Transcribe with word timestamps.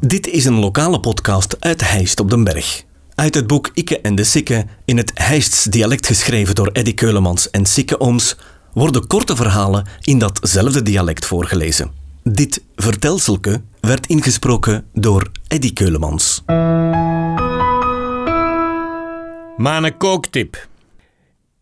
Dit 0.00 0.26
is 0.26 0.44
een 0.44 0.58
lokale 0.58 1.00
podcast 1.00 1.56
uit 1.60 1.90
Heist 1.90 2.20
op 2.20 2.30
den 2.30 2.44
Berg. 2.44 2.84
Uit 3.14 3.34
het 3.34 3.46
boek 3.46 3.70
Ikke 3.74 4.00
en 4.00 4.14
de 4.14 4.24
Sikke, 4.24 4.66
in 4.84 4.96
het 4.96 5.10
Heists 5.14 5.64
dialect 5.64 6.06
geschreven 6.06 6.54
door 6.54 6.70
Eddy 6.72 6.94
Keulemans 6.94 7.50
en 7.50 7.66
Sikke 7.66 8.00
Ooms, 8.00 8.36
worden 8.72 9.06
korte 9.06 9.36
verhalen 9.36 9.86
in 10.02 10.18
datzelfde 10.18 10.82
dialect 10.82 11.26
voorgelezen. 11.26 11.90
Dit 12.22 12.62
vertelselke 12.76 13.62
werd 13.80 14.06
ingesproken 14.06 14.86
door 14.92 15.30
Eddy 15.48 15.72
Keulemans. 15.72 16.42
Maar 19.56 19.96
kooktip. 19.96 20.68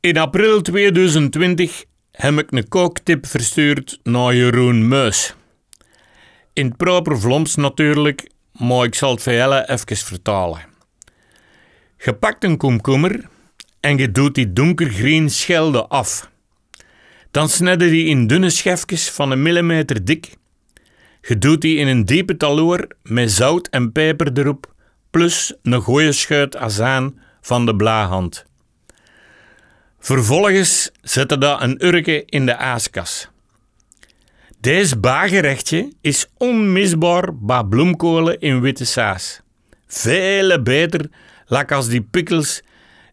In 0.00 0.18
april 0.18 0.60
2020 0.60 1.84
heb 2.10 2.38
ik 2.38 2.52
een 2.52 2.68
kooktip 2.68 3.26
verstuurd 3.26 4.00
naar 4.02 4.34
Jeroen 4.34 4.88
Meus. 4.88 5.34
In 6.56 6.66
het 6.66 6.76
proper 6.76 7.20
Vlaams 7.20 7.54
natuurlijk, 7.54 8.30
maar 8.52 8.84
ik 8.84 8.94
zal 8.94 9.10
het 9.10 9.22
jullie 9.22 9.68
even 9.68 9.96
vertalen. 9.96 10.60
Je 11.98 12.14
pakt 12.14 12.44
een 12.44 12.56
komkommer 12.56 13.28
en 13.80 13.96
je 13.96 14.12
doet 14.12 14.34
die 14.34 14.52
donkergroen 14.52 15.30
schelde 15.30 15.86
af. 15.86 16.30
Dan 17.30 17.48
snij 17.48 17.72
je 17.72 17.78
die 17.78 18.06
in 18.06 18.26
dunne 18.26 18.50
schefjes 18.50 19.10
van 19.10 19.30
een 19.30 19.42
millimeter 19.42 20.04
dik. 20.04 20.34
Je 21.20 21.38
doet 21.38 21.60
die 21.60 21.76
in 21.76 21.86
een 21.86 22.04
diepe 22.04 22.36
taloor 22.36 22.88
met 23.02 23.30
zout 23.30 23.68
en 23.68 23.92
peper 23.92 24.38
erop, 24.38 24.74
plus 25.10 25.54
een 25.62 25.80
goeie 25.80 26.12
schuit 26.12 26.56
azaan 26.56 27.20
van 27.40 27.66
de 27.66 27.76
blaahand. 27.76 28.44
Vervolgens 29.98 30.90
zet 31.02 31.30
je 31.30 31.38
dat 31.38 31.62
een 31.62 31.84
urke 31.84 32.22
in 32.26 32.46
de 32.46 32.56
aaskas. 32.56 33.28
Deze 34.66 34.98
bagerechtje 34.98 35.92
is 36.00 36.26
onmisbaar 36.36 37.36
bij 37.38 37.64
bloemkolen 37.64 38.40
in 38.40 38.60
witte 38.60 38.84
saus. 38.84 39.40
Vele 39.86 40.62
beter 40.62 41.10
lak 41.46 41.72
als 41.72 41.88
die 41.88 42.02
pikkels 42.02 42.62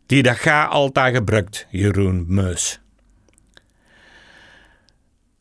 die 0.05 0.23
dat 0.23 0.35
ga 0.35 0.65
altijd 0.65 1.15
gebruikt, 1.15 1.67
Jeroen 1.69 2.25
Meus. 2.27 2.79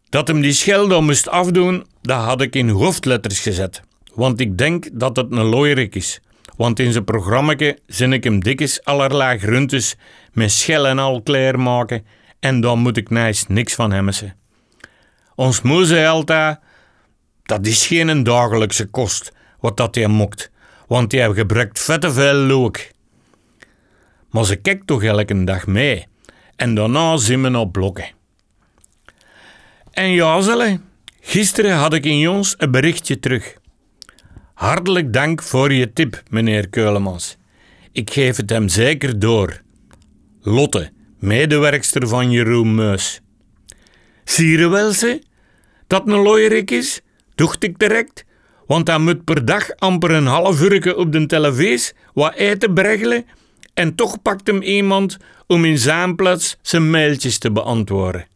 Dat 0.09 0.29
hem 0.29 0.41
die 0.41 0.53
schelde 0.53 1.01
moest 1.01 1.29
afdoen, 1.29 1.87
dat 2.03 2.25
had 2.25 2.41
ik 2.41 2.55
in 2.55 2.69
hoofdletters 2.69 3.41
gezet. 3.41 3.83
Want 4.15 4.41
ik 4.41 4.59
denk 4.59 4.89
dat 4.93 5.17
het 5.17 5.33
een 5.33 5.45
looierik 5.45 5.95
is. 5.95 6.21
Want 6.57 6.79
in 6.79 6.93
zijn 6.93 7.05
programma 7.05 7.75
zin 7.87 8.13
ik 8.13 8.25
hem 8.25 8.41
dikjes 8.41 8.85
allerlei 8.85 9.39
groentes 9.39 9.97
met 10.33 10.51
schel 10.51 10.87
en 10.87 10.99
al 10.99 11.23
klaarmaken 11.23 12.07
en 12.41 12.61
dan 12.61 12.79
moet 12.79 12.97
ik 12.97 13.11
nice 13.11 13.45
niks 13.49 13.75
van 13.75 13.93
hem 13.93 14.13
ze. 14.13 14.42
Ons 15.35 15.63
moe 15.63 15.85
zei 15.85 16.07
altijd, 16.07 16.59
dat 17.43 17.67
is 17.67 17.87
geen 17.87 18.23
dagelijkse 18.23 18.87
kost, 18.87 19.33
wat 19.61 19.77
dat 19.77 19.95
hij 19.95 20.07
mokt, 20.07 20.51
want 20.87 21.13
hij 21.13 21.33
gebruikt 21.33 21.81
vette 21.81 22.13
veel 22.13 22.35
look. 22.35 22.79
Maar 24.31 24.45
ze 24.45 24.57
kijkt 24.57 24.87
toch 24.87 25.03
elke 25.03 25.45
dag 25.45 25.67
mee 25.67 26.07
en 26.57 26.75
daarna 26.75 27.17
zien 27.17 27.43
we 27.43 27.59
op 27.59 27.73
blokken. 27.73 28.11
En 29.91 30.11
ja, 30.11 30.41
zelle, 30.41 30.81
gisteren 31.21 31.77
had 31.77 31.95
ik 31.95 32.05
in 32.05 32.19
Jons 32.19 32.55
een 32.59 32.71
berichtje 32.71 33.19
terug. 33.19 33.57
Hartelijk 34.55 35.13
dank 35.13 35.43
voor 35.43 35.73
je 35.73 35.93
tip, 35.93 36.23
meneer 36.31 36.69
Keulemans. 36.69 37.37
Ik 37.93 38.11
geef 38.11 38.37
het 38.37 38.51
hem 38.51 38.69
zeker 38.69 39.19
door. 39.19 39.61
Lotte, 40.41 40.91
medewerkster 41.19 42.09
van 42.09 42.31
Jeroen 42.31 42.75
Meus. 42.75 43.21
Zie 44.25 44.59
je 44.59 44.69
wel 44.69 44.93
ze? 44.93 45.23
Dat 45.87 46.09
een 46.09 46.19
looierik 46.19 46.71
is? 46.71 47.01
Dacht 47.35 47.63
ik 47.63 47.79
direct. 47.79 48.25
Want 48.67 48.89
hij 48.89 48.99
moet 48.99 49.25
per 49.25 49.45
dag 49.45 49.77
amper 49.77 50.11
een 50.11 50.27
half 50.27 50.63
uur 50.63 50.97
op 50.97 51.13
de 51.13 51.27
televisie 51.27 51.95
wat 52.15 52.35
eten 52.35 52.75
bregelen 52.75 53.25
en 53.75 53.95
toch 53.95 54.23
pakt 54.23 54.47
hem 54.47 54.63
iemand 54.63 55.17
om 55.47 55.65
in 55.65 55.79
zijn 55.79 56.17
plaats 56.17 56.57
zijn 56.63 56.91
mailtjes 56.91 57.39
te 57.39 57.53
beantwoorden. 57.53 58.27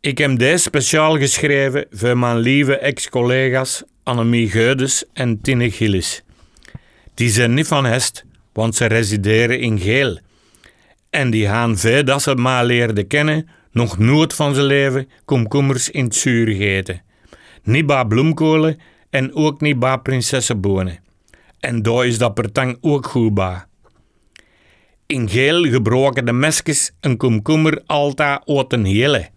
Ik 0.00 0.18
heb 0.18 0.38
deze 0.38 0.58
speciaal 0.58 1.18
geschreven 1.18 1.86
voor 1.90 2.18
mijn 2.18 2.38
lieve 2.38 2.78
ex-collega's 2.78 3.82
Annemie 4.02 4.50
Geudes 4.50 5.04
en 5.12 5.40
Tine 5.40 5.70
Gillis. 5.70 6.22
Die 7.14 7.30
zijn 7.30 7.54
niet 7.54 7.66
van 7.66 7.84
Hest, 7.84 8.24
want 8.52 8.74
ze 8.74 8.86
resideren 8.86 9.60
in 9.60 9.78
Geel. 9.78 10.18
En 11.10 11.30
die 11.30 11.46
gaan 11.46 11.78
veel 11.78 12.04
dat 12.04 12.22
ze 12.22 12.34
maar 12.34 12.64
leerden 12.64 13.06
kennen, 13.06 13.48
nog 13.78 13.98
nooit 13.98 14.34
van 14.34 14.54
zijn 14.54 14.66
leven 14.66 15.08
komkommers 15.24 15.90
in 15.90 16.04
het 16.04 16.14
zuur 16.14 16.46
gegeten. 16.46 17.02
Niet 17.62 17.86
bij 17.86 18.04
bloemkolen 18.04 18.78
en 19.10 19.34
ook 19.34 19.60
niet 19.60 19.78
bij 19.78 19.98
prinsessenbonen. 19.98 20.98
En 21.60 21.82
daar 21.82 22.06
is 22.06 22.18
dat 22.18 22.34
pertang 22.34 22.78
ook 22.80 23.06
goed 23.06 23.34
bij. 23.34 23.64
In 25.06 25.28
geel 25.28 25.62
gebroken 25.62 26.24
de 26.24 26.32
mesjes 26.32 26.92
een 27.00 27.16
komkommer 27.16 27.82
altijd 27.86 28.40
uit 28.46 28.72
een 28.72 28.84
hele. 28.84 29.28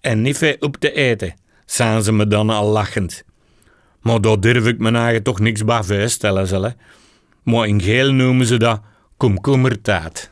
En 0.00 0.22
niet 0.22 0.56
op 0.60 0.76
te 0.76 0.92
eten, 0.92 1.34
zijn 1.66 2.02
ze 2.02 2.12
me 2.12 2.26
dan 2.26 2.50
al 2.50 2.68
lachend. 2.68 3.24
Maar 4.00 4.20
daar 4.20 4.40
durf 4.40 4.66
ik 4.66 4.78
mijn 4.78 4.96
eigen 4.96 5.22
toch 5.22 5.40
niks 5.40 5.64
bij 5.64 5.82
voorstellen, 5.82 6.76
Maar 7.42 7.66
in 7.66 7.82
geel 7.82 8.12
noemen 8.12 8.46
ze 8.46 8.56
dat 8.56 8.80
komkommertaat. 9.16 10.31